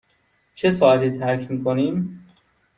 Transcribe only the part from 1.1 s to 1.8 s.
ترک می